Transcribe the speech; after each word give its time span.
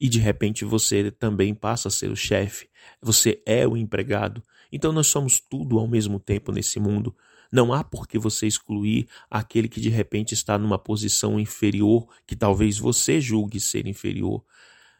e 0.00 0.08
de 0.08 0.18
repente 0.18 0.64
você 0.64 1.10
também 1.10 1.54
passa 1.54 1.88
a 1.88 1.90
ser 1.90 2.10
o 2.10 2.16
chefe, 2.16 2.68
você 3.00 3.42
é 3.46 3.66
o 3.66 3.76
empregado. 3.76 4.42
Então 4.70 4.92
nós 4.92 5.06
somos 5.06 5.40
tudo 5.40 5.78
ao 5.78 5.86
mesmo 5.86 6.18
tempo 6.20 6.52
nesse 6.52 6.78
mundo. 6.78 7.16
Não 7.50 7.72
há 7.72 7.84
por 7.84 8.06
que 8.06 8.18
você 8.18 8.46
excluir 8.46 9.08
aquele 9.30 9.68
que 9.68 9.80
de 9.80 9.88
repente 9.88 10.34
está 10.34 10.58
numa 10.58 10.78
posição 10.78 11.38
inferior, 11.38 12.08
que 12.26 12.34
talvez 12.36 12.78
você 12.78 13.20
julgue 13.20 13.60
ser 13.60 13.86
inferior, 13.86 14.44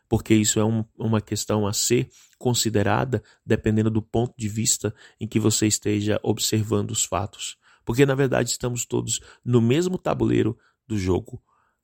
porque 0.09 0.35
isso 0.35 0.61
é 0.61 0.65
um, 0.65 0.85
uma 0.97 1.21
questão 1.21 1.67
a 1.67 1.73
ser 1.73 2.09
considerada 2.39 3.23
dependendo 3.45 3.91
do 3.91 4.01
ponto 4.01 4.35
de 4.39 4.49
vista 4.49 4.95
em 5.21 5.27
que 5.27 5.41
você 5.41 5.67
esteja 5.67 6.21
observando 6.23 6.93
os 6.93 7.05
fatos. 7.05 7.59
Porque 7.85 8.07
na 8.07 8.15
verdade 8.15 8.51
estamos 8.51 8.85
todos 8.85 9.21
no 9.45 9.61
mesmo 9.61 9.99
tabuleiro 9.99 10.57
do 10.87 10.97
jogo, 10.97 11.43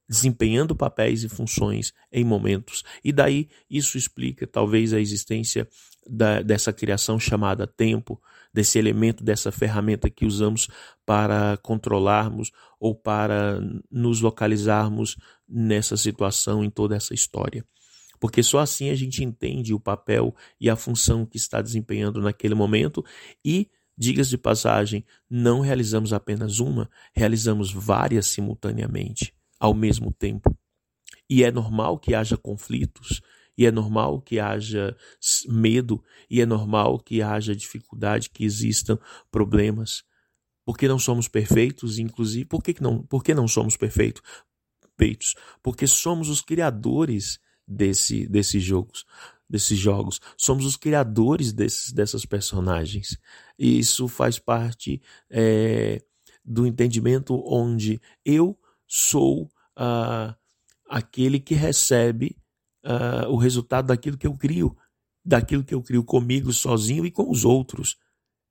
desempenhando 0.09 0.75
papéis 0.75 1.25
e 1.25 1.29
funções 1.29 1.93
em 2.13 2.25
momentos. 2.25 2.82
E 3.03 3.13
daí 3.13 3.49
isso 3.68 3.96
explica 3.96 4.46
talvez 4.46 4.93
a 4.93 5.00
existência 5.00 5.68
da, 6.08 6.43
dessa 6.43 6.72
criação 6.72 7.18
chamada 7.18 7.67
tempo, 7.67 8.21
desse 8.53 8.79
elemento, 8.79 9.25
dessa 9.25 9.50
ferramenta 9.50 10.11
que 10.11 10.27
usamos 10.27 10.68
para 11.07 11.57
controlarmos 11.58 12.50
ou 12.79 12.94
para 12.94 13.61
nos 13.91 14.21
localizarmos 14.21 15.17
nessa 15.49 15.96
situação, 15.96 16.63
em 16.63 16.71
toda 16.71 16.96
essa 16.96 17.14
história. 17.14 17.64
Porque 18.21 18.43
só 18.43 18.58
assim 18.58 18.91
a 18.91 18.94
gente 18.94 19.25
entende 19.25 19.75
o 19.75 19.80
papel 19.80 20.35
e 20.61 20.69
a 20.69 20.77
função 20.77 21.27
que 21.27 21.36
está 21.36 21.61
desempenhando 21.61 22.21
naquele 22.21 22.55
momento 22.55 23.05
e 23.44 23.69
Digas 23.96 24.30
de 24.30 24.39
passagem, 24.39 25.05
não 25.29 25.61
realizamos 25.61 26.13
apenas 26.13 26.61
uma, 26.61 26.91
realizamos 27.14 27.71
várias 27.71 28.27
simultaneamente, 28.27 29.35
ao 29.62 29.72
mesmo 29.72 30.12
tempo. 30.12 30.52
E 31.30 31.44
é 31.44 31.52
normal 31.52 31.96
que 31.96 32.16
haja 32.16 32.36
conflitos, 32.36 33.22
e 33.56 33.64
é 33.64 33.70
normal 33.70 34.20
que 34.20 34.41
haja 34.41 34.96
medo, 35.46 36.02
e 36.28 36.41
é 36.41 36.46
normal 36.46 36.98
que 36.98 37.22
haja 37.22 37.54
dificuldade, 37.54 38.28
que 38.28 38.44
existam 38.44 38.98
problemas. 39.30 40.02
Porque 40.64 40.88
não 40.88 40.98
somos 40.98 41.28
perfeitos, 41.28 42.00
inclusive, 42.00 42.44
por 42.44 42.60
que 42.60 42.74
não, 42.82 43.04
por 43.04 43.22
que 43.22 43.32
não 43.32 43.46
somos 43.46 43.77
perfeitos? 43.77 44.22
Porque 45.62 45.86
somos 45.86 46.28
os 46.28 46.41
criadores 46.41 47.38
desse, 47.66 48.26
desses 48.26 48.62
jogos 48.62 49.04
desses 49.48 49.78
jogos. 49.78 50.19
Somos 50.34 50.64
os 50.64 50.76
criadores 50.76 51.52
desses, 51.52 51.92
dessas 51.92 52.24
personagens. 52.24 53.19
E 53.58 53.78
isso 53.78 54.08
faz 54.08 54.38
parte 54.38 55.02
é, 55.28 56.02
do 56.42 56.66
entendimento 56.66 57.34
onde 57.47 58.00
eu 58.24 58.58
sou 58.94 59.44
uh, 59.78 60.36
aquele 60.86 61.40
que 61.40 61.54
recebe 61.54 62.36
uh, 62.84 63.26
o 63.30 63.38
resultado 63.38 63.86
daquilo 63.86 64.18
que 64.18 64.26
eu 64.26 64.36
crio, 64.36 64.76
daquilo 65.24 65.64
que 65.64 65.74
eu 65.74 65.82
crio 65.82 66.04
comigo 66.04 66.52
sozinho 66.52 67.06
e 67.06 67.10
com 67.10 67.30
os 67.30 67.42
outros. 67.42 67.96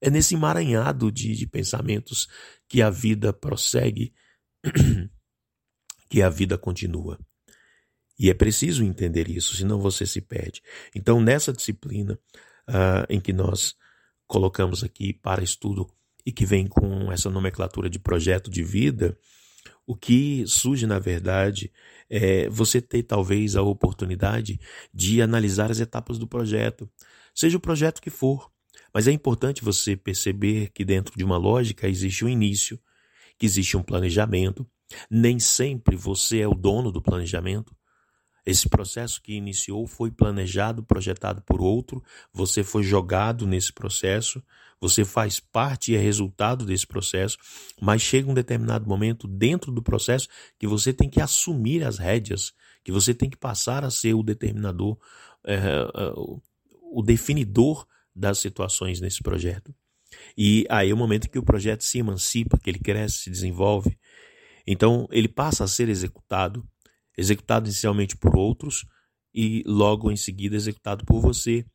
É 0.02 0.09
nesse 0.09 0.34
emaranhado 0.34 1.12
de, 1.12 1.36
de 1.36 1.45
pensamentos 1.45 2.28
que 2.67 2.81
a 2.81 2.89
vida 2.89 3.31
prossegue, 3.31 4.16
que 6.09 6.23
a 6.23 6.30
vida 6.30 6.58
continua. 6.58 7.19
E 8.17 8.28
é 8.28 8.34
preciso 8.34 8.84
entender 8.84 9.30
isso, 9.30 9.56
senão 9.56 9.80
você 9.80 10.08
se 10.08 10.22
perde. 10.22 10.64
Então, 10.95 11.22
nessa 11.22 11.53
disciplina 11.53 12.19
uh, 12.67 13.06
em 13.09 13.19
que 13.19 13.31
nós 13.31 13.75
colocamos 14.25 14.84
aqui 14.84 15.14
para 15.14 15.44
estudo 15.44 15.88
e 16.25 16.31
que 16.31 16.47
vem 16.47 16.66
com 16.66 17.12
essa 17.12 17.30
nomenclatura 17.30 17.88
de 17.88 18.00
projeto 18.00 18.50
de 18.50 18.64
vida, 18.64 19.16
o 19.86 19.96
que 19.96 20.46
surge, 20.48 20.86
na 20.86 21.00
verdade, 21.00 21.72
é 22.10 22.50
você 22.50 22.82
ter 22.82 23.04
talvez 23.04 23.56
a 23.56 23.62
oportunidade 23.62 24.60
de 24.94 25.22
analisar 25.22 25.72
as 25.72 25.80
etapas 25.80 26.18
do 26.18 26.28
projeto, 26.28 26.90
seja 27.34 27.58
o 27.58 27.62
projeto 27.62 28.02
que 28.02 28.09
for. 28.09 28.52
Mas 28.94 29.08
é 29.08 29.12
importante 29.12 29.64
você 29.64 29.96
perceber 29.96 30.69
que 30.74 30.84
dentro 30.84 31.18
de 31.18 31.24
uma 31.24 31.38
lógica 31.38 31.88
existe 31.88 32.25
um 32.25 32.30
início, 32.30 32.80
que 33.38 33.46
existe 33.46 33.78
um 33.78 33.84
planejamento. 33.84 34.68
Nem 35.09 35.40
sempre 35.40 35.96
você 35.96 36.40
é 36.40 36.48
o 36.48 36.53
dono 36.53 36.92
do 36.92 37.02
planejamento. 37.02 37.75
Esse 38.46 38.68
processo 38.68 39.22
que 39.22 39.34
iniciou 39.34 39.85
foi 39.85 40.09
planejado, 40.09 40.84
projetado 40.84 41.41
por 41.44 41.62
outro, 41.62 42.03
você 42.34 42.63
foi 42.63 42.81
jogado 42.81 43.46
nesse 43.46 43.72
processo, 43.72 44.41
você 44.79 45.06
faz 45.06 45.40
parte 45.40 45.91
e 45.91 45.96
é 45.96 46.00
resultado 46.00 46.66
desse 46.66 46.88
processo, 46.88 47.38
mas 47.80 48.01
chega 48.01 48.30
um 48.30 48.34
determinado 48.34 48.90
momento 48.90 49.28
dentro 49.28 49.72
do 49.72 49.84
processo 49.84 50.28
que 50.57 50.66
você 50.66 50.91
tem 50.91 51.07
que 51.07 51.22
assumir 51.22 51.84
as 51.84 52.00
rédeas, 52.00 52.51
que 52.84 52.91
você 52.91 53.13
tem 53.13 53.30
que 53.30 53.38
passar 53.38 53.84
a 53.84 53.91
ser 53.91 54.16
o 54.16 54.24
determinador, 54.24 54.97
é, 55.46 55.62
o 56.81 57.03
definidor 57.03 57.85
das 58.13 58.40
situações 58.40 59.00
nesse 59.00 59.22
projeto. 59.22 59.74
E 60.35 60.66
aí 60.68 60.90
é 60.90 60.94
o 60.94 60.97
momento 60.97 61.30
que 61.30 61.40
o 61.40 61.44
projeto 61.44 61.84
se 61.84 62.00
emancipa, 62.00 62.57
que 62.57 62.69
ele 62.69 62.80
cresce, 62.80 63.19
se 63.19 63.30
desenvolve. 63.30 63.97
Então 64.66 65.07
ele 65.12 65.28
passa 65.28 65.63
a 65.63 65.68
ser 65.68 65.90
executado 65.90 66.68
executado 67.18 67.68
inicialmente 67.68 68.16
por 68.18 68.36
outros 68.36 68.86
e 69.34 69.64
logo 69.66 70.12
em 70.12 70.16
seguida 70.16 70.56
executado 70.56 71.06
por 71.06 71.22
você. 71.22 71.66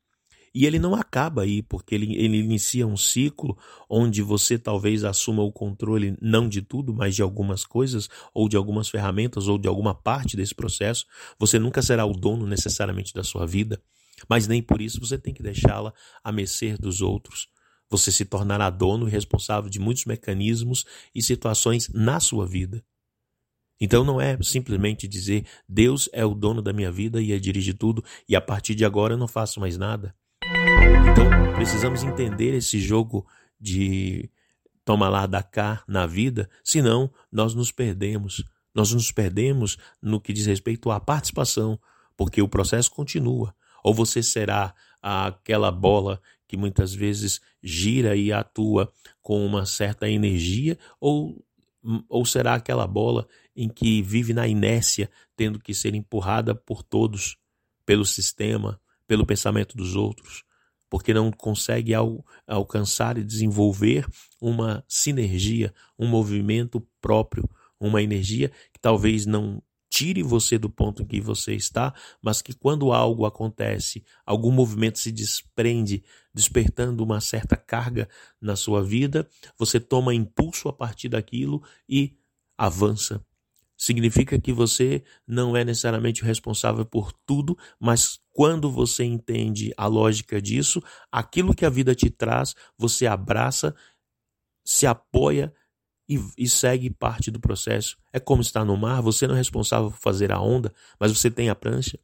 E 0.54 0.64
ele 0.64 0.78
não 0.78 0.94
acaba 0.94 1.42
aí, 1.42 1.62
porque 1.62 1.94
ele, 1.94 2.16
ele 2.16 2.38
inicia 2.38 2.86
um 2.86 2.96
ciclo 2.96 3.58
onde 3.90 4.22
você 4.22 4.58
talvez 4.58 5.04
assuma 5.04 5.42
o 5.42 5.52
controle 5.52 6.16
não 6.18 6.48
de 6.48 6.62
tudo, 6.62 6.94
mas 6.94 7.14
de 7.14 7.20
algumas 7.20 7.66
coisas, 7.66 8.08
ou 8.32 8.48
de 8.48 8.56
algumas 8.56 8.88
ferramentas, 8.88 9.48
ou 9.48 9.58
de 9.58 9.68
alguma 9.68 9.94
parte 9.94 10.34
desse 10.34 10.54
processo. 10.54 11.04
Você 11.38 11.58
nunca 11.58 11.82
será 11.82 12.06
o 12.06 12.14
dono 12.14 12.46
necessariamente 12.46 13.12
da 13.12 13.22
sua 13.22 13.46
vida, 13.46 13.82
mas 14.30 14.48
nem 14.48 14.62
por 14.62 14.80
isso 14.80 14.98
você 14.98 15.18
tem 15.18 15.34
que 15.34 15.42
deixá-la 15.42 15.92
a 16.24 16.32
mercê 16.32 16.74
dos 16.78 17.02
outros. 17.02 17.48
Você 17.90 18.10
se 18.10 18.24
tornará 18.24 18.70
dono 18.70 19.06
e 19.06 19.10
responsável 19.10 19.68
de 19.68 19.78
muitos 19.78 20.06
mecanismos 20.06 20.86
e 21.14 21.22
situações 21.22 21.90
na 21.92 22.18
sua 22.18 22.46
vida. 22.46 22.82
Então 23.80 24.04
não 24.04 24.20
é 24.20 24.38
simplesmente 24.42 25.06
dizer 25.06 25.46
Deus 25.68 26.08
é 26.12 26.24
o 26.24 26.34
dono 26.34 26.62
da 26.62 26.72
minha 26.72 26.90
vida 26.90 27.20
e 27.20 27.38
dirige 27.38 27.74
tudo 27.74 28.02
e 28.28 28.34
a 28.34 28.40
partir 28.40 28.74
de 28.74 28.84
agora 28.84 29.14
eu 29.14 29.18
não 29.18 29.28
faço 29.28 29.60
mais 29.60 29.76
nada. 29.76 30.14
Então 31.10 31.54
precisamos 31.54 32.02
entender 32.02 32.54
esse 32.54 32.78
jogo 32.78 33.26
de 33.60 34.30
toma 34.84 35.08
lá 35.08 35.26
da 35.26 35.42
cá 35.42 35.82
na 35.88 36.06
vida, 36.06 36.48
senão 36.62 37.10
nós 37.30 37.54
nos 37.54 37.72
perdemos. 37.72 38.44
Nós 38.74 38.92
nos 38.92 39.10
perdemos 39.10 39.76
no 40.00 40.20
que 40.20 40.32
diz 40.32 40.46
respeito 40.46 40.90
à 40.90 41.00
participação, 41.00 41.78
porque 42.16 42.40
o 42.40 42.48
processo 42.48 42.90
continua. 42.90 43.54
Ou 43.82 43.92
você 43.92 44.22
será 44.22 44.74
aquela 45.02 45.70
bola 45.70 46.20
que 46.46 46.56
muitas 46.56 46.94
vezes 46.94 47.40
gira 47.62 48.14
e 48.14 48.32
atua 48.32 48.92
com 49.20 49.44
uma 49.44 49.66
certa 49.66 50.08
energia, 50.08 50.78
ou, 51.00 51.44
ou 52.08 52.24
será 52.24 52.54
aquela 52.54 52.86
bola 52.86 53.26
em 53.54 53.68
que 53.68 54.02
vive 54.02 54.32
na 54.32 54.46
inércia, 54.46 55.10
tendo 55.36 55.58
que 55.58 55.74
ser 55.74 55.94
empurrada 55.94 56.54
por 56.54 56.82
todos, 56.82 57.36
pelo 57.84 58.04
sistema, 58.04 58.80
pelo 59.06 59.24
pensamento 59.24 59.76
dos 59.76 59.94
outros, 59.94 60.42
porque 60.90 61.14
não 61.14 61.30
consegue 61.30 61.94
al 61.94 62.24
alcançar 62.46 63.16
e 63.16 63.24
desenvolver 63.24 64.06
uma 64.40 64.84
sinergia, 64.88 65.72
um 65.98 66.06
movimento 66.06 66.80
próprio, 67.00 67.48
uma 67.78 68.02
energia 68.02 68.50
que 68.72 68.80
talvez 68.80 69.26
não 69.26 69.62
tire 69.96 70.22
você 70.22 70.58
do 70.58 70.68
ponto 70.68 71.02
em 71.02 71.06
que 71.06 71.22
você 71.22 71.54
está, 71.54 71.94
mas 72.20 72.42
que 72.42 72.52
quando 72.52 72.92
algo 72.92 73.24
acontece, 73.24 74.04
algum 74.26 74.52
movimento 74.52 74.98
se 74.98 75.10
desprende, 75.10 76.04
despertando 76.34 77.02
uma 77.02 77.18
certa 77.18 77.56
carga 77.56 78.06
na 78.38 78.56
sua 78.56 78.82
vida, 78.82 79.26
você 79.58 79.80
toma 79.80 80.12
impulso 80.12 80.68
a 80.68 80.72
partir 80.72 81.08
daquilo 81.08 81.62
e 81.88 82.14
avança, 82.58 83.24
Significa 83.78 84.40
que 84.40 84.54
você 84.54 85.04
não 85.26 85.54
é 85.54 85.62
necessariamente 85.62 86.24
responsável 86.24 86.86
por 86.86 87.12
tudo, 87.26 87.58
mas 87.78 88.18
quando 88.32 88.70
você 88.72 89.04
entende 89.04 89.70
a 89.76 89.86
lógica 89.86 90.40
disso, 90.40 90.82
aquilo 91.12 91.54
que 91.54 91.62
a 91.62 91.68
vida 91.68 91.94
te 91.94 92.08
traz, 92.08 92.54
você 92.78 93.06
abraça, 93.06 93.76
se 94.64 94.86
apoia 94.86 95.52
e, 96.08 96.20
e, 96.38 96.48
segue 96.48 96.90
parte 96.90 97.30
do 97.30 97.40
processo. 97.40 97.96
É 98.12 98.20
como 98.20 98.42
estar 98.42 98.64
no 98.64 98.76
mar, 98.76 99.02
você 99.02 99.26
não 99.26 99.34
é 99.34 99.38
responsável 99.38 99.90
por 99.90 99.98
fazer 99.98 100.32
a 100.32 100.40
onda, 100.40 100.72
mas 100.98 101.16
você 101.16 101.30
tem 101.30 101.50
a 101.50 101.54
prancha. 101.54 101.98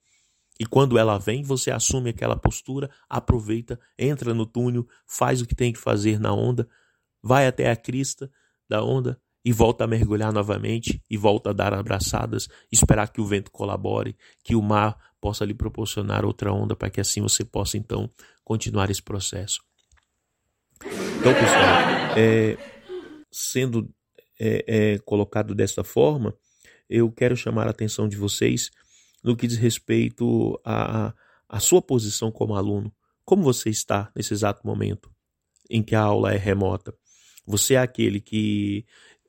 E 0.58 0.66
quando 0.66 0.98
ela 0.98 1.18
vem, 1.18 1.42
você 1.42 1.70
assume 1.70 2.10
aquela 2.10 2.36
postura, 2.36 2.90
aproveita, 3.08 3.80
entra 3.98 4.34
no 4.34 4.46
túnel, 4.46 4.86
faz 5.06 5.40
o 5.40 5.46
que 5.46 5.54
tem 5.54 5.72
que 5.72 5.78
fazer 5.78 6.20
na 6.20 6.32
onda, 6.32 6.68
vai 7.22 7.46
até 7.46 7.70
a 7.70 7.76
crista 7.76 8.30
da 8.68 8.82
onda 8.82 9.20
e 9.44 9.52
volta 9.52 9.84
a 9.84 9.86
mergulhar 9.86 10.32
novamente 10.32 11.02
e 11.10 11.16
volta 11.16 11.50
a 11.50 11.52
dar 11.52 11.74
abraçadas, 11.74 12.48
esperar 12.70 13.08
que 13.08 13.20
o 13.20 13.26
vento 13.26 13.50
colabore, 13.50 14.16
que 14.44 14.54
o 14.54 14.62
mar 14.62 14.96
possa 15.20 15.44
lhe 15.44 15.54
proporcionar 15.54 16.24
outra 16.24 16.52
onda 16.52 16.76
para 16.76 16.90
que 16.90 17.00
assim 17.00 17.20
você 17.20 17.44
possa 17.44 17.76
então 17.76 18.10
continuar 18.44 18.90
esse 18.90 19.02
processo. 19.02 19.60
Então, 21.20 21.32
pessoal, 21.32 22.16
é, 22.16 22.81
sendo 23.32 23.92
é, 24.38 24.64
é, 24.66 24.98
colocado 24.98 25.54
dessa 25.54 25.82
forma, 25.82 26.36
eu 26.88 27.10
quero 27.10 27.36
chamar 27.36 27.66
a 27.66 27.70
atenção 27.70 28.06
de 28.06 28.16
vocês 28.16 28.70
no 29.24 29.36
que 29.36 29.46
diz 29.46 29.56
respeito 29.56 30.60
à, 30.64 31.14
à 31.48 31.60
sua 31.60 31.80
posição 31.80 32.30
como 32.30 32.54
aluno. 32.54 32.92
Como 33.24 33.42
você 33.42 33.70
está 33.70 34.10
nesse 34.14 34.34
exato 34.34 34.66
momento 34.66 35.10
em 35.70 35.82
que 35.82 35.94
a 35.94 36.00
aula 36.00 36.34
é 36.34 36.36
remota? 36.36 36.94
Você 37.46 37.74
é 37.74 37.78
aquele 37.78 38.20
que 38.20 38.84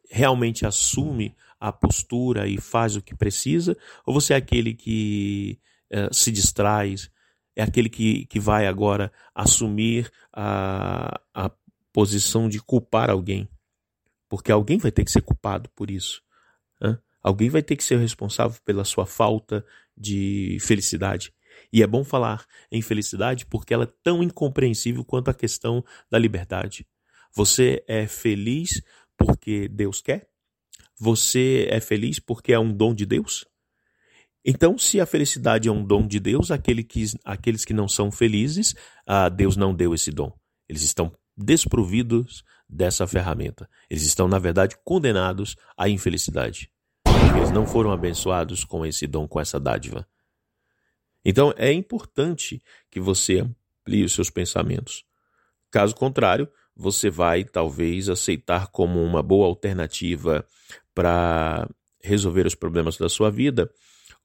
realmente 0.10 0.66
assume 0.66 1.36
a 1.60 1.72
postura 1.72 2.48
e 2.48 2.60
faz 2.60 2.96
o 2.96 3.02
que 3.02 3.16
precisa? 3.16 3.78
Ou 4.06 4.14
você 4.14 4.34
é 4.34 4.38
aquele 4.38 4.74
que 4.74 5.60
é, 5.90 6.10
se 6.12 6.32
distrai? 6.32 6.96
É 7.56 7.64
aquele 7.64 7.88
que, 7.88 8.26
que 8.26 8.40
vai 8.40 8.68
agora 8.68 9.12
assumir 9.34 10.12
a, 10.34 11.22
a 11.34 11.52
posição 11.94 12.50
de 12.50 12.60
culpar 12.60 13.10
alguém? 13.10 13.48
Porque 14.34 14.52
alguém 14.52 14.80
vai 14.80 14.92
ter 14.92 15.06
que 15.06 15.12
ser 15.12 15.22
culpado 15.22 15.70
por 15.76 15.92
isso. 15.92 16.24
Né? 16.82 16.98
Alguém 17.22 17.52
vai 17.52 17.62
ter 17.62 17.76
que 17.76 17.84
ser 17.84 18.00
responsável 18.00 18.60
pela 18.66 18.84
sua 18.84 19.06
falta 19.06 19.64
de 19.96 20.58
felicidade. 20.60 21.32
E 21.72 21.84
é 21.84 21.86
bom 21.86 22.04
falar 22.04 22.44
em 22.72 22.82
felicidade 22.82 23.46
porque 23.46 23.76
ela 23.76 23.84
é 23.84 23.94
tão 24.02 24.24
incompreensível 24.24 25.06
quanto 25.06 25.30
a 25.30 25.36
questão 25.36 25.86
da 26.10 26.18
liberdade. 26.18 26.84
Você 27.36 27.84
é 27.88 28.08
feliz 28.08 28.82
porque 29.16 29.68
Deus 29.68 30.02
quer? 30.02 30.28
Você 31.00 31.68
é 31.70 31.80
feliz 31.80 32.18
porque 32.18 32.54
é 32.54 32.60
um 32.60 32.76
dom 32.76 32.96
de 32.96 33.06
Deus? 33.06 33.46
Então, 34.44 34.80
se 34.80 35.00
a 35.00 35.06
felicidade 35.06 35.70
é 35.70 35.72
um 35.72 35.86
dom 35.86 36.08
de 36.08 36.20
Deus, 36.20 36.50
aquele 36.50 36.84
que, 36.84 37.06
aqueles 37.24 37.64
que 37.64 37.72
não 37.72 37.88
são 37.88 38.12
felizes, 38.12 38.74
ah, 39.06 39.30
Deus 39.30 39.56
não 39.56 39.76
deu 39.76 39.94
esse 39.94 40.10
dom. 40.10 40.36
Eles 40.68 40.82
estão 40.82 41.16
desprovidos 41.38 42.44
dessa 42.74 43.06
ferramenta. 43.08 43.70
Eles 43.90 44.04
estão, 44.04 44.28
na 44.28 44.40
verdade, 44.40 44.75
condenados 44.84 45.56
à 45.78 45.88
infelicidade. 45.88 46.70
Eles 47.38 47.52
não 47.52 47.66
foram 47.66 47.92
abençoados 47.92 48.64
com 48.64 48.86
esse 48.86 49.08
dom, 49.08 49.28
com 49.28 49.40
essa 49.40 49.60
dádiva. 49.60 50.08
Então, 51.24 51.54
é 51.56 51.72
importante 51.72 52.62
que 52.90 53.00
você 53.00 53.40
amplie 53.40 54.04
os 54.04 54.14
seus 54.14 54.30
pensamentos. 54.30 55.06
Caso 55.72 55.96
contrário, 55.96 56.50
você 56.75 57.10
vai 57.10 57.44
talvez 57.44 58.10
aceitar 58.10 58.68
como 58.68 59.02
uma 59.02 59.22
boa 59.22 59.48
alternativa 59.48 60.46
para 60.94 61.70
resolver 62.02 62.46
os 62.46 62.56
problemas 62.56 62.98
da 62.98 63.08
sua 63.08 63.31
vida 63.31 63.72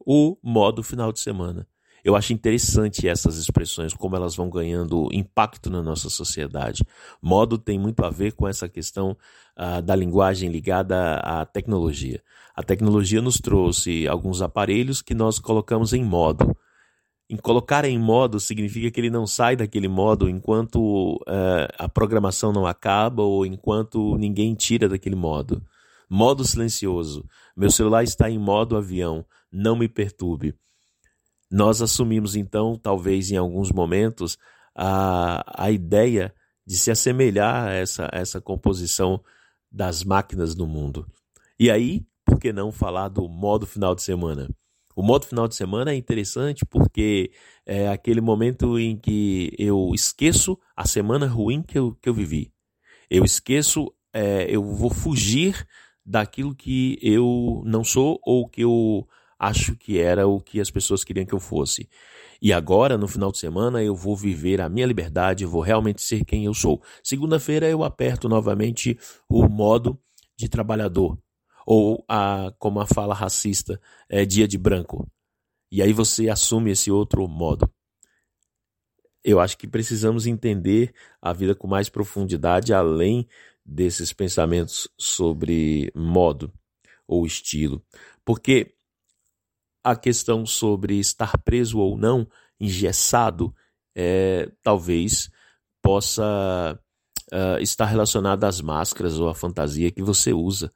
o 0.00 0.36
modo 0.42 0.82
final 0.82 1.12
de 1.12 1.20
semana. 1.20 1.66
Eu 2.08 2.16
acho 2.16 2.32
interessante 2.32 3.06
essas 3.06 3.36
expressões, 3.36 3.92
como 3.92 4.16
elas 4.16 4.34
vão 4.34 4.48
ganhando 4.48 5.10
impacto 5.12 5.68
na 5.68 5.82
nossa 5.82 6.08
sociedade. 6.08 6.82
Modo 7.20 7.58
tem 7.58 7.78
muito 7.78 8.02
a 8.02 8.08
ver 8.08 8.32
com 8.32 8.48
essa 8.48 8.66
questão 8.66 9.14
uh, 9.58 9.82
da 9.82 9.94
linguagem 9.94 10.48
ligada 10.48 11.16
à 11.16 11.44
tecnologia. 11.44 12.22
A 12.56 12.62
tecnologia 12.62 13.20
nos 13.20 13.36
trouxe 13.36 14.08
alguns 14.08 14.40
aparelhos 14.40 15.02
que 15.02 15.12
nós 15.12 15.38
colocamos 15.38 15.92
em 15.92 16.02
modo. 16.02 16.56
Em 17.28 17.36
colocar 17.36 17.84
em 17.84 17.98
modo 17.98 18.40
significa 18.40 18.90
que 18.90 18.98
ele 18.98 19.10
não 19.10 19.26
sai 19.26 19.54
daquele 19.54 19.86
modo 19.86 20.30
enquanto 20.30 21.16
uh, 21.16 21.68
a 21.76 21.90
programação 21.90 22.54
não 22.54 22.64
acaba 22.64 23.22
ou 23.22 23.44
enquanto 23.44 24.16
ninguém 24.16 24.54
tira 24.54 24.88
daquele 24.88 25.14
modo. 25.14 25.62
Modo 26.08 26.42
silencioso. 26.42 27.22
Meu 27.54 27.70
celular 27.70 28.02
está 28.02 28.30
em 28.30 28.38
modo 28.38 28.78
avião. 28.78 29.26
Não 29.52 29.76
me 29.76 29.88
perturbe. 29.88 30.54
Nós 31.50 31.80
assumimos 31.80 32.36
então, 32.36 32.76
talvez 32.76 33.30
em 33.30 33.36
alguns 33.36 33.72
momentos, 33.72 34.36
a, 34.74 35.64
a 35.64 35.70
ideia 35.70 36.34
de 36.66 36.76
se 36.76 36.90
assemelhar 36.90 37.68
a 37.68 37.72
essa, 37.72 38.08
essa 38.12 38.40
composição 38.40 39.22
das 39.70 40.04
máquinas 40.04 40.54
no 40.54 40.66
mundo. 40.66 41.06
E 41.58 41.70
aí, 41.70 42.06
por 42.24 42.38
que 42.38 42.52
não 42.52 42.70
falar 42.70 43.08
do 43.08 43.28
modo 43.28 43.66
final 43.66 43.94
de 43.94 44.02
semana? 44.02 44.48
O 44.94 45.02
modo 45.02 45.26
final 45.26 45.46
de 45.48 45.54
semana 45.54 45.92
é 45.92 45.94
interessante 45.94 46.66
porque 46.66 47.30
é 47.64 47.88
aquele 47.88 48.20
momento 48.20 48.78
em 48.78 48.96
que 48.96 49.54
eu 49.58 49.92
esqueço 49.94 50.58
a 50.76 50.86
semana 50.86 51.26
ruim 51.26 51.62
que 51.62 51.78
eu, 51.78 51.94
que 51.94 52.08
eu 52.08 52.14
vivi. 52.14 52.52
Eu 53.08 53.24
esqueço, 53.24 53.92
é, 54.12 54.44
eu 54.48 54.62
vou 54.62 54.90
fugir 54.90 55.66
daquilo 56.04 56.54
que 56.54 56.98
eu 57.00 57.62
não 57.64 57.84
sou 57.84 58.18
ou 58.24 58.48
que 58.48 58.62
eu 58.62 59.06
acho 59.38 59.76
que 59.76 59.98
era 59.98 60.26
o 60.26 60.40
que 60.40 60.60
as 60.60 60.70
pessoas 60.70 61.04
queriam 61.04 61.26
que 61.26 61.34
eu 61.34 61.40
fosse. 61.40 61.88
E 62.40 62.52
agora, 62.52 62.96
no 62.96 63.08
final 63.08 63.32
de 63.32 63.38
semana, 63.38 63.82
eu 63.82 63.94
vou 63.94 64.16
viver 64.16 64.60
a 64.60 64.68
minha 64.68 64.86
liberdade, 64.86 65.44
vou 65.44 65.60
realmente 65.60 66.02
ser 66.02 66.24
quem 66.24 66.44
eu 66.44 66.54
sou. 66.54 66.82
Segunda-feira 67.02 67.68
eu 67.68 67.84
aperto 67.84 68.28
novamente 68.28 68.98
o 69.28 69.48
modo 69.48 69.98
de 70.36 70.48
trabalhador 70.48 71.18
ou 71.70 72.02
a, 72.08 72.50
como 72.58 72.80
a 72.80 72.86
fala 72.86 73.12
racista, 73.12 73.78
é 74.08 74.24
dia 74.24 74.48
de 74.48 74.56
branco. 74.56 75.06
E 75.70 75.82
aí 75.82 75.92
você 75.92 76.30
assume 76.30 76.70
esse 76.70 76.90
outro 76.90 77.28
modo. 77.28 77.70
Eu 79.22 79.38
acho 79.38 79.58
que 79.58 79.68
precisamos 79.68 80.26
entender 80.26 80.94
a 81.20 81.30
vida 81.30 81.54
com 81.54 81.66
mais 81.66 81.90
profundidade, 81.90 82.72
além 82.72 83.28
desses 83.62 84.14
pensamentos 84.14 84.88
sobre 84.96 85.92
modo 85.94 86.50
ou 87.06 87.26
estilo. 87.26 87.84
Porque 88.24 88.74
a 89.90 89.96
questão 89.96 90.44
sobre 90.46 90.98
estar 90.98 91.36
preso 91.38 91.78
ou 91.78 91.96
não, 91.96 92.26
engessado, 92.60 93.54
é, 93.94 94.50
talvez 94.62 95.30
possa 95.82 96.78
uh, 97.32 97.60
estar 97.60 97.86
relacionada 97.86 98.46
às 98.46 98.60
máscaras 98.60 99.18
ou 99.18 99.28
à 99.28 99.34
fantasia 99.34 99.90
que 99.90 100.02
você 100.02 100.32
usa 100.32 100.72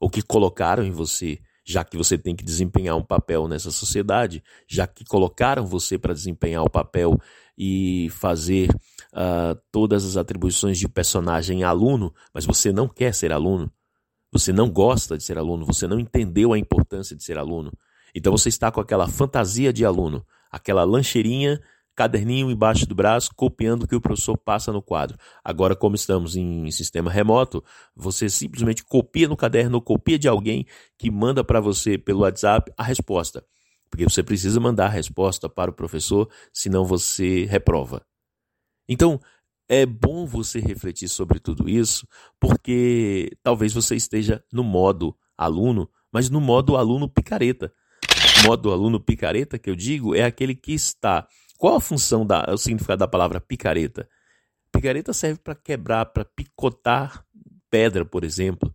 ou 0.00 0.10
que 0.10 0.22
colocaram 0.22 0.84
em 0.84 0.90
você, 0.90 1.38
já 1.64 1.84
que 1.84 1.96
você 1.96 2.18
tem 2.18 2.36
que 2.36 2.44
desempenhar 2.44 2.96
um 2.96 3.02
papel 3.02 3.48
nessa 3.48 3.70
sociedade, 3.70 4.42
já 4.68 4.86
que 4.86 5.04
colocaram 5.04 5.66
você 5.66 5.98
para 5.98 6.12
desempenhar 6.12 6.62
o 6.62 6.70
papel 6.70 7.18
e 7.56 8.08
fazer 8.10 8.68
uh, 9.12 9.58
todas 9.70 10.04
as 10.04 10.16
atribuições 10.16 10.78
de 10.78 10.88
personagem 10.88 11.64
aluno, 11.64 12.12
mas 12.34 12.44
você 12.44 12.72
não 12.72 12.88
quer 12.88 13.14
ser 13.14 13.32
aluno, 13.32 13.72
você 14.30 14.52
não 14.52 14.68
gosta 14.68 15.16
de 15.16 15.22
ser 15.22 15.38
aluno, 15.38 15.64
você 15.64 15.86
não 15.86 15.98
entendeu 15.98 16.52
a 16.52 16.58
importância 16.58 17.16
de 17.16 17.22
ser 17.22 17.38
aluno. 17.38 17.72
Então 18.14 18.32
você 18.32 18.48
está 18.48 18.70
com 18.70 18.80
aquela 18.80 19.08
fantasia 19.08 19.72
de 19.72 19.84
aluno, 19.84 20.24
aquela 20.50 20.84
lancheirinha 20.84 21.60
caderninho 21.94 22.50
embaixo 22.50 22.86
do 22.86 22.94
braço, 22.94 23.30
copiando 23.34 23.84
o 23.84 23.88
que 23.88 23.94
o 23.94 24.00
professor 24.00 24.36
passa 24.36 24.72
no 24.72 24.82
quadro. 24.82 25.16
Agora, 25.42 25.76
como 25.76 25.94
estamos 25.94 26.36
em 26.36 26.70
sistema 26.70 27.10
remoto, 27.10 27.62
você 27.94 28.28
simplesmente 28.28 28.84
copia 28.84 29.28
no 29.28 29.36
caderno, 29.36 29.80
copia 29.80 30.18
de 30.18 30.28
alguém 30.28 30.66
que 30.98 31.10
manda 31.10 31.44
para 31.44 31.60
você 31.60 31.96
pelo 31.96 32.20
WhatsApp 32.20 32.72
a 32.76 32.82
resposta. 32.82 33.44
Porque 33.88 34.04
você 34.04 34.22
precisa 34.22 34.58
mandar 34.58 34.86
a 34.86 34.90
resposta 34.90 35.48
para 35.48 35.70
o 35.70 35.74
professor, 35.74 36.28
senão 36.52 36.84
você 36.84 37.44
reprova. 37.44 38.04
Então, 38.88 39.20
é 39.68 39.86
bom 39.86 40.26
você 40.26 40.58
refletir 40.58 41.08
sobre 41.08 41.38
tudo 41.38 41.68
isso, 41.68 42.06
porque 42.40 43.30
talvez 43.42 43.72
você 43.72 43.94
esteja 43.94 44.44
no 44.52 44.64
modo 44.64 45.16
aluno, 45.38 45.88
mas 46.12 46.28
no 46.28 46.40
modo 46.40 46.76
aluno 46.76 47.08
picareta. 47.08 47.72
Modo 48.42 48.72
aluno 48.72 48.98
picareta 48.98 49.58
que 49.58 49.70
eu 49.70 49.76
digo 49.76 50.14
é 50.14 50.24
aquele 50.24 50.54
que 50.54 50.72
está 50.72 51.26
qual 51.64 51.76
a 51.76 51.80
função, 51.80 52.26
da, 52.26 52.44
o 52.52 52.58
significado 52.58 52.98
da 52.98 53.08
palavra 53.08 53.40
picareta? 53.40 54.08
Picareta 54.72 55.12
serve 55.12 55.40
para 55.42 55.54
quebrar, 55.54 56.06
para 56.06 56.24
picotar 56.24 57.24
pedra, 57.70 58.04
por 58.04 58.24
exemplo. 58.24 58.74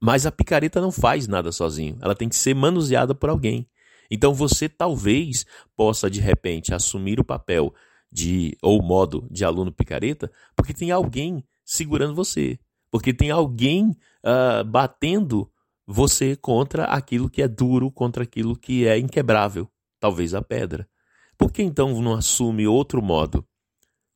Mas 0.00 0.26
a 0.26 0.30
picareta 0.30 0.80
não 0.80 0.92
faz 0.92 1.26
nada 1.26 1.50
sozinho. 1.50 1.98
Ela 2.00 2.14
tem 2.14 2.28
que 2.28 2.36
ser 2.36 2.54
manuseada 2.54 3.14
por 3.14 3.30
alguém. 3.30 3.68
Então 4.10 4.32
você 4.32 4.68
talvez 4.68 5.44
possa 5.76 6.08
de 6.08 6.20
repente 6.20 6.72
assumir 6.72 7.18
o 7.18 7.24
papel 7.24 7.74
de 8.12 8.56
ou 8.62 8.80
modo 8.82 9.26
de 9.30 9.44
aluno 9.44 9.72
picareta, 9.72 10.30
porque 10.54 10.72
tem 10.72 10.90
alguém 10.90 11.44
segurando 11.64 12.14
você, 12.14 12.58
porque 12.90 13.12
tem 13.12 13.30
alguém 13.30 13.90
uh, 14.24 14.64
batendo 14.64 15.50
você 15.90 16.36
contra 16.36 16.84
aquilo 16.84 17.30
que 17.30 17.40
é 17.40 17.48
duro, 17.48 17.90
contra 17.90 18.22
aquilo 18.22 18.54
que 18.54 18.86
é 18.86 18.98
inquebrável, 18.98 19.66
talvez 19.98 20.34
a 20.34 20.42
pedra. 20.42 20.86
Por 21.38 21.50
que 21.50 21.62
então 21.62 22.02
não 22.02 22.12
assume 22.12 22.66
outro 22.66 23.00
modo? 23.00 23.42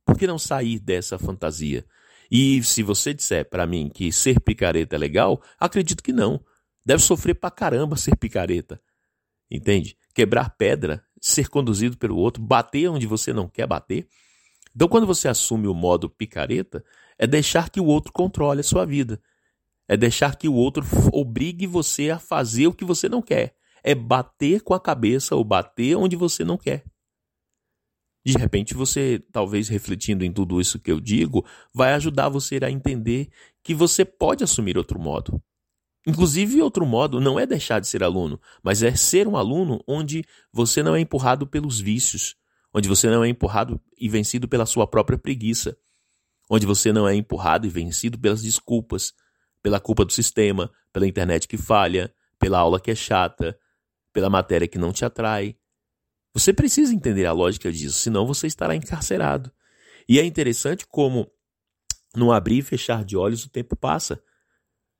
Por 0.04 0.18
que 0.18 0.26
não 0.26 0.38
sair 0.38 0.78
dessa 0.78 1.18
fantasia? 1.18 1.86
E 2.30 2.62
se 2.62 2.82
você 2.82 3.14
disser 3.14 3.48
para 3.48 3.66
mim 3.66 3.88
que 3.88 4.12
ser 4.12 4.38
picareta 4.38 4.96
é 4.96 4.98
legal, 4.98 5.40
acredito 5.58 6.02
que 6.02 6.12
não. 6.12 6.44
Deve 6.84 7.02
sofrer 7.02 7.34
pra 7.34 7.50
caramba 7.50 7.96
ser 7.96 8.16
picareta. 8.16 8.78
Entende? 9.50 9.96
Quebrar 10.14 10.50
pedra, 10.50 11.02
ser 11.18 11.48
conduzido 11.48 11.96
pelo 11.96 12.16
outro, 12.16 12.42
bater 12.42 12.86
onde 12.90 13.06
você 13.06 13.32
não 13.32 13.48
quer 13.48 13.66
bater. 13.66 14.06
Então, 14.76 14.88
quando 14.88 15.06
você 15.06 15.26
assume 15.26 15.66
o 15.68 15.74
modo 15.74 16.10
picareta, 16.10 16.84
é 17.18 17.26
deixar 17.26 17.70
que 17.70 17.80
o 17.80 17.86
outro 17.86 18.12
controle 18.12 18.60
a 18.60 18.64
sua 18.64 18.84
vida. 18.84 19.18
É 19.92 19.96
deixar 19.98 20.36
que 20.36 20.48
o 20.48 20.54
outro 20.54 20.82
obrigue 21.12 21.66
você 21.66 22.08
a 22.08 22.18
fazer 22.18 22.66
o 22.66 22.72
que 22.72 22.82
você 22.82 23.10
não 23.10 23.20
quer. 23.20 23.54
É 23.84 23.94
bater 23.94 24.62
com 24.62 24.72
a 24.72 24.80
cabeça 24.80 25.36
ou 25.36 25.44
bater 25.44 25.98
onde 25.98 26.16
você 26.16 26.42
não 26.46 26.56
quer. 26.56 26.82
De 28.24 28.32
repente, 28.38 28.72
você, 28.72 29.22
talvez 29.30 29.68
refletindo 29.68 30.24
em 30.24 30.32
tudo 30.32 30.62
isso 30.62 30.78
que 30.78 30.90
eu 30.90 30.98
digo, 30.98 31.44
vai 31.74 31.92
ajudar 31.92 32.30
você 32.30 32.58
a 32.62 32.70
entender 32.70 33.28
que 33.62 33.74
você 33.74 34.02
pode 34.02 34.42
assumir 34.42 34.78
outro 34.78 34.98
modo. 34.98 35.38
Inclusive, 36.06 36.62
outro 36.62 36.86
modo 36.86 37.20
não 37.20 37.38
é 37.38 37.44
deixar 37.44 37.78
de 37.78 37.86
ser 37.86 38.02
aluno, 38.02 38.40
mas 38.62 38.82
é 38.82 38.94
ser 38.96 39.28
um 39.28 39.36
aluno 39.36 39.84
onde 39.86 40.24
você 40.50 40.82
não 40.82 40.96
é 40.96 41.00
empurrado 41.00 41.46
pelos 41.46 41.78
vícios, 41.78 42.34
onde 42.72 42.88
você 42.88 43.10
não 43.10 43.22
é 43.22 43.28
empurrado 43.28 43.78
e 44.00 44.08
vencido 44.08 44.48
pela 44.48 44.64
sua 44.64 44.86
própria 44.86 45.18
preguiça, 45.18 45.76
onde 46.48 46.64
você 46.64 46.94
não 46.94 47.06
é 47.06 47.14
empurrado 47.14 47.66
e 47.66 47.70
vencido 47.70 48.18
pelas 48.18 48.42
desculpas, 48.42 49.12
pela 49.62 49.80
culpa 49.80 50.04
do 50.04 50.12
sistema, 50.12 50.70
pela 50.92 51.06
internet 51.06 51.46
que 51.46 51.56
falha, 51.56 52.12
pela 52.38 52.58
aula 52.58 52.80
que 52.80 52.90
é 52.90 52.94
chata, 52.94 53.56
pela 54.12 54.28
matéria 54.28 54.68
que 54.68 54.78
não 54.78 54.92
te 54.92 55.04
atrai. 55.04 55.56
Você 56.34 56.52
precisa 56.52 56.94
entender 56.94 57.26
a 57.26 57.32
lógica 57.32 57.70
disso, 57.70 57.98
senão 57.98 58.26
você 58.26 58.46
estará 58.46 58.74
encarcerado. 58.74 59.52
E 60.08 60.18
é 60.18 60.24
interessante 60.24 60.86
como, 60.86 61.30
no 62.16 62.32
abrir 62.32 62.58
e 62.58 62.62
fechar 62.62 63.04
de 63.04 63.16
olhos, 63.16 63.44
o 63.44 63.50
tempo 63.50 63.76
passa. 63.76 64.22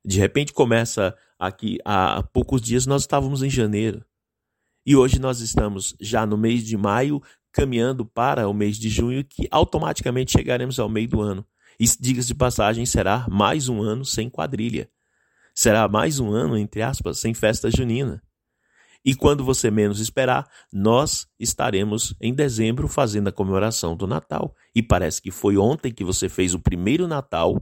De 0.05 0.19
repente 0.19 0.53
começa 0.53 1.15
aqui, 1.37 1.77
há 1.83 2.23
poucos 2.23 2.61
dias 2.61 2.85
nós 2.85 3.01
estávamos 3.01 3.43
em 3.43 3.49
janeiro. 3.49 4.05
E 4.85 4.95
hoje 4.95 5.19
nós 5.19 5.39
estamos 5.39 5.95
já 5.99 6.25
no 6.25 6.37
mês 6.37 6.63
de 6.63 6.77
maio, 6.77 7.21
caminhando 7.51 8.05
para 8.05 8.47
o 8.47 8.53
mês 8.53 8.77
de 8.77 8.89
junho, 8.89 9.23
que 9.23 9.47
automaticamente 9.49 10.31
chegaremos 10.31 10.79
ao 10.79 10.89
meio 10.89 11.07
do 11.07 11.21
ano. 11.21 11.45
E 11.79 11.85
diga-se 11.99 12.27
de 12.27 12.35
passagem, 12.35 12.85
será 12.85 13.27
mais 13.29 13.69
um 13.69 13.81
ano 13.81 14.05
sem 14.05 14.29
quadrilha. 14.29 14.89
Será 15.55 15.87
mais 15.87 16.19
um 16.19 16.31
ano, 16.31 16.57
entre 16.57 16.81
aspas, 16.81 17.19
sem 17.19 17.33
festa 17.33 17.69
junina. 17.69 18.21
E 19.05 19.13
quando 19.13 19.43
você 19.43 19.69
menos 19.69 19.99
esperar, 19.99 20.49
nós 20.71 21.27
estaremos 21.37 22.15
em 22.21 22.33
dezembro 22.33 22.87
fazendo 22.87 23.27
a 23.27 23.31
comemoração 23.33 23.97
do 23.97 24.07
Natal. 24.07 24.55
E 24.73 24.81
parece 24.81 25.21
que 25.21 25.29
foi 25.29 25.57
ontem 25.57 25.91
que 25.91 26.03
você 26.03 26.29
fez 26.29 26.53
o 26.53 26.59
primeiro 26.59 27.07
Natal 27.07 27.61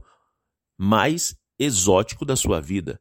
mais 0.78 1.36
exótico 1.58 2.24
da 2.24 2.36
sua 2.36 2.60
vida, 2.60 3.00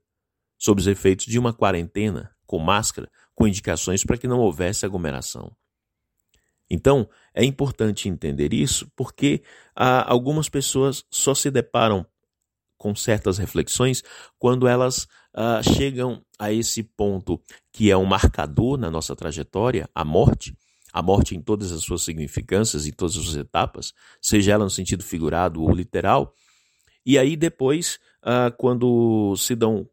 sob 0.57 0.81
os 0.81 0.87
efeitos 0.87 1.25
de 1.25 1.37
uma 1.37 1.53
quarentena, 1.53 2.31
com 2.45 2.57
máscara, 2.57 3.09
com 3.35 3.47
indicações 3.47 4.03
para 4.03 4.17
que 4.17 4.27
não 4.27 4.39
houvesse 4.39 4.85
aglomeração. 4.85 5.55
Então, 6.73 7.09
é 7.35 7.43
importante 7.43 8.07
entender 8.07 8.53
isso 8.53 8.89
porque 8.95 9.43
ah, 9.75 10.09
algumas 10.09 10.47
pessoas 10.47 11.03
só 11.09 11.35
se 11.35 11.51
deparam 11.51 12.05
com 12.77 12.95
certas 12.95 13.37
reflexões 13.37 14.01
quando 14.39 14.69
elas 14.69 15.05
ah, 15.33 15.61
chegam 15.61 16.23
a 16.39 16.49
esse 16.53 16.81
ponto 16.81 17.41
que 17.73 17.91
é 17.91 17.97
um 17.97 18.05
marcador 18.05 18.77
na 18.77 18.89
nossa 18.89 19.13
trajetória, 19.17 19.85
a 19.93 20.05
morte, 20.05 20.57
a 20.93 21.01
morte 21.01 21.35
em 21.35 21.41
todas 21.41 21.73
as 21.73 21.83
suas 21.83 22.03
significâncias 22.03 22.87
e 22.87 22.93
todas 22.93 23.17
as 23.17 23.23
suas 23.25 23.35
etapas, 23.35 23.93
seja 24.21 24.53
ela 24.53 24.63
no 24.63 24.69
sentido 24.69 25.03
figurado 25.03 25.61
ou 25.61 25.75
literal, 25.75 26.33
e 27.05 27.19
aí 27.19 27.35
depois 27.35 27.99
ah, 28.23 28.49
quando 28.57 29.35
se 29.35 29.55
dão 29.55 29.85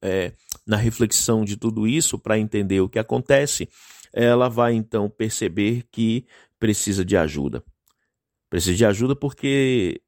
é, 0.00 0.32
na 0.66 0.78
reflexão 0.78 1.44
de 1.44 1.58
tudo 1.58 1.86
isso 1.86 2.18
para 2.18 2.38
entender 2.38 2.80
o 2.80 2.88
que 2.88 2.98
acontece, 2.98 3.68
ela 4.12 4.48
vai 4.48 4.74
então 4.74 5.08
perceber 5.08 5.84
que 5.90 6.26
precisa 6.58 7.04
de 7.04 7.16
ajuda. 7.16 7.62
Precisa 8.50 8.76
de 8.76 8.84
ajuda 8.84 9.14
porque 9.14 10.00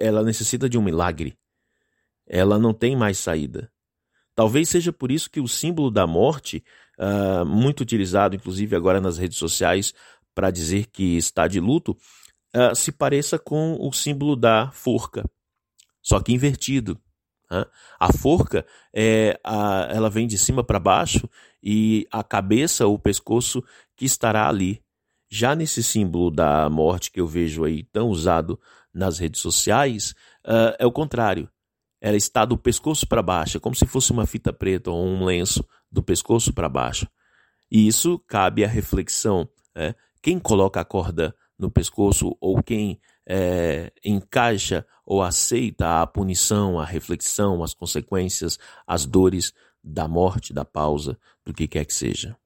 ela 0.00 0.22
necessita 0.22 0.68
de 0.68 0.78
um 0.78 0.82
milagre. 0.82 1.36
Ela 2.26 2.58
não 2.58 2.74
tem 2.74 2.94
mais 2.94 3.18
saída. 3.18 3.70
Talvez 4.34 4.68
seja 4.68 4.92
por 4.92 5.10
isso 5.10 5.30
que 5.30 5.40
o 5.40 5.48
símbolo 5.48 5.90
da 5.90 6.06
morte, 6.06 6.62
uh, 6.98 7.44
muito 7.44 7.80
utilizado 7.80 8.36
inclusive 8.36 8.76
agora 8.76 9.00
nas 9.00 9.18
redes 9.18 9.38
sociais 9.38 9.92
para 10.34 10.50
dizer 10.50 10.86
que 10.86 11.16
está 11.16 11.48
de 11.48 11.58
luto, 11.58 11.96
uh, 12.54 12.74
se 12.74 12.92
pareça 12.92 13.38
com 13.38 13.76
o 13.80 13.92
símbolo 13.92 14.36
da 14.36 14.70
forca 14.70 15.24
só 16.08 16.20
que 16.20 16.32
invertido. 16.32 16.98
A 18.00 18.12
forca 18.12 18.64
é 18.94 19.38
a, 19.44 19.88
ela 19.90 20.08
vem 20.08 20.26
de 20.26 20.38
cima 20.38 20.64
para 20.64 20.78
baixo 20.78 21.28
e 21.62 22.06
a 22.10 22.22
cabeça, 22.22 22.86
o 22.86 22.98
pescoço, 22.98 23.62
que 23.96 24.04
estará 24.04 24.48
ali. 24.48 24.82
Já 25.30 25.54
nesse 25.54 25.82
símbolo 25.82 26.30
da 26.30 26.68
morte 26.70 27.10
que 27.10 27.20
eu 27.20 27.26
vejo 27.26 27.64
aí 27.64 27.82
tão 27.84 28.08
usado 28.08 28.58
nas 28.92 29.18
redes 29.18 29.40
sociais, 29.40 30.12
uh, 30.46 30.74
é 30.78 30.86
o 30.86 30.92
contrário. 30.92 31.48
Ela 32.00 32.16
está 32.16 32.44
do 32.44 32.56
pescoço 32.56 33.06
para 33.06 33.22
baixo, 33.22 33.60
como 33.60 33.74
se 33.74 33.84
fosse 33.84 34.12
uma 34.12 34.26
fita 34.26 34.52
preta 34.52 34.90
ou 34.90 35.04
um 35.04 35.24
lenço 35.24 35.64
do 35.90 36.02
pescoço 36.02 36.52
para 36.52 36.68
baixo. 36.68 37.06
E 37.70 37.86
isso 37.86 38.18
cabe 38.20 38.64
à 38.64 38.68
reflexão. 38.68 39.48
Né? 39.74 39.94
Quem 40.22 40.38
coloca 40.38 40.80
a 40.80 40.84
corda 40.84 41.34
no 41.58 41.70
pescoço 41.70 42.36
ou 42.40 42.62
quem 42.62 43.00
é, 43.26 43.92
encaixa 44.04 44.86
ou 45.04 45.22
aceita 45.22 46.00
a 46.00 46.06
punição, 46.06 46.78
a 46.78 46.84
reflexão, 46.84 47.62
as 47.62 47.74
consequências, 47.74 48.58
as 48.86 49.04
dores 49.04 49.52
da 49.88 50.06
morte, 50.06 50.52
da 50.52 50.64
pausa, 50.64 51.18
do 51.44 51.52
que 51.52 51.66
quer 51.66 51.84
que 51.84 51.94
seja. 51.94 52.36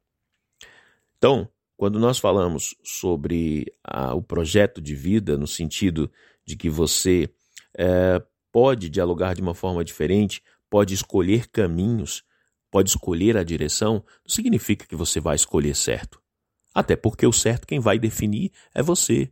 Então, 1.19 1.49
quando 1.77 1.99
nós 1.99 2.19
falamos 2.19 2.75
sobre 2.83 3.67
a, 3.83 4.15
o 4.15 4.23
projeto 4.23 4.81
de 4.81 4.95
vida, 4.95 5.37
no 5.37 5.47
sentido 5.47 6.11
de 6.45 6.57
que 6.57 6.71
você 6.71 7.29
é, 7.77 8.23
pode 8.53 8.89
dialogar 8.89 9.35
de 9.35 9.43
uma 9.43 9.55
forma 9.55 9.85
diferente, 9.85 10.43
pode 10.71 10.95
escolher 10.95 11.49
caminhos, 11.49 12.23
pode 12.71 12.91
escolher 12.91 13.37
a 13.37 13.43
direção, 13.43 13.95
não 13.95 14.29
significa 14.29 14.87
que 14.87 14.97
você 14.97 15.21
vai 15.21 15.37
escolher 15.37 15.75
certo. 15.75 16.21
Até 16.75 16.97
porque 16.97 17.27
o 17.27 17.33
certo 17.33 17.67
quem 17.67 17.81
vai 17.81 17.99
definir 17.99 18.51
é 18.75 18.83
você. 18.83 19.31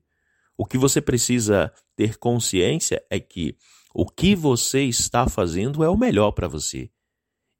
O 0.56 0.66
que 0.66 0.76
você 0.76 1.00
precisa 1.00 1.72
ter 1.96 2.18
consciência 2.18 3.02
é 3.08 3.18
que 3.18 3.56
o 3.94 4.06
que 4.06 4.34
você 4.34 4.82
está 4.82 5.26
fazendo 5.26 5.82
é 5.82 5.88
o 5.88 5.96
melhor 5.96 6.32
para 6.32 6.46
você. 6.46 6.90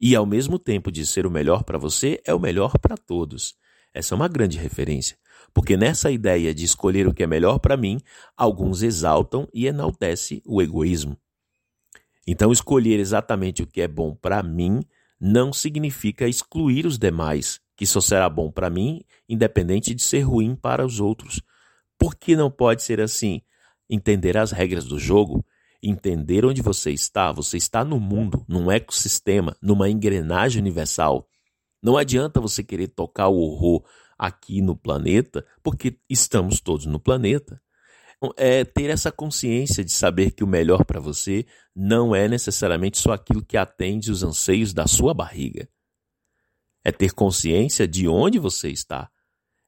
E 0.01 0.17
ao 0.17 0.25
mesmo 0.25 0.59
tempo 0.59 0.91
de 0.91 1.07
ser 1.07 1.27
o 1.27 1.31
melhor 1.31 1.63
para 1.63 1.77
você, 1.77 2.21
é 2.25 2.33
o 2.33 2.41
melhor 2.41 2.79
para 2.79 2.97
todos. 2.97 3.55
Essa 3.93 4.15
é 4.15 4.17
uma 4.17 4.29
grande 4.29 4.57
referência, 4.57 5.19
porque 5.53 5.77
nessa 5.77 6.11
ideia 6.11 6.55
de 6.55 6.65
escolher 6.65 7.07
o 7.07 7.13
que 7.13 7.23
é 7.23 7.27
melhor 7.27 7.59
para 7.59 7.77
mim, 7.77 8.01
alguns 8.37 8.83
exaltam 8.83 9.49
e 9.53 9.67
enaltecem 9.67 10.41
o 10.47 10.63
egoísmo. 10.63 11.19
Então, 12.27 12.53
escolher 12.53 13.01
exatamente 13.01 13.63
o 13.63 13.67
que 13.67 13.81
é 13.81 13.89
bom 13.89 14.15
para 14.15 14.43
mim 14.43 14.81
não 15.21 15.53
significa 15.53 16.29
excluir 16.29 16.87
os 16.87 16.97
demais, 16.97 17.61
que 17.77 17.85
só 17.85 18.01
será 18.01 18.29
bom 18.29 18.51
para 18.51 18.71
mim, 18.71 19.03
independente 19.29 19.95
de 19.95 20.03
ser 20.03 20.21
ruim 20.21 20.55
para 20.55 20.87
os 20.87 21.01
outros. 21.01 21.43
Por 21.99 22.15
que 22.15 22.37
não 22.37 22.51
pode 22.51 22.83
ser 22.83 23.01
assim? 23.01 23.43
Entender 23.89 24.39
as 24.39 24.53
regras 24.53 24.85
do 24.85 24.99
jogo, 24.99 25.45
entender 25.83 26.45
onde 26.45 26.63
você 26.63 26.91
está. 26.91 27.33
Você 27.33 27.57
está 27.57 27.85
no 27.85 27.99
mundo, 27.99 28.45
num 28.49 28.71
ecossistema, 28.71 29.57
numa 29.61 29.89
engrenagem 29.89 30.61
universal. 30.61 31.29
Não 31.83 31.97
adianta 31.97 32.41
você 32.41 32.63
querer 32.63 32.89
tocar 32.89 33.29
o 33.29 33.39
horror 33.39 33.85
aqui 34.19 34.61
no 34.61 34.77
planeta, 34.77 35.45
porque 35.63 35.99
estamos 36.09 36.61
todos 36.61 36.87
no 36.87 37.01
planeta. 37.01 37.61
É 38.37 38.65
ter 38.65 38.91
essa 38.91 39.11
consciência 39.11 39.83
de 39.83 39.93
saber 39.93 40.33
que 40.33 40.45
o 40.45 40.47
melhor 40.47 40.85
para 40.85 41.01
você 41.01 41.47
não 41.75 42.15
é 42.15 42.29
necessariamente 42.29 42.99
só 42.99 43.13
aquilo 43.13 43.43
que 43.43 43.57
atende 43.57 44.11
os 44.11 44.23
anseios 44.23 44.75
da 44.75 44.87
sua 44.87 45.15
barriga. 45.15 45.67
É 46.85 46.93
ter 46.93 47.13
consciência 47.13 47.89
de 47.89 48.07
onde 48.07 48.39
você 48.39 48.69
está 48.69 49.11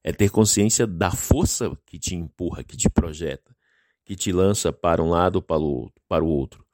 é 0.04 0.12
ter 0.12 0.30
consciência 0.30 0.86
da 0.86 1.10
força 1.10 1.70
que 1.86 1.98
te 1.98 2.14
empurra, 2.14 2.64
que 2.64 2.76
te 2.76 2.90
projeta, 2.90 3.51
que 4.04 4.16
te 4.16 4.32
lança 4.32 4.72
para 4.72 5.02
um 5.02 5.10
lado 5.10 5.40
para 5.42 5.60
o 5.60 5.64
outro. 5.64 6.02
Para 6.08 6.24
o 6.24 6.28
outro. 6.28 6.64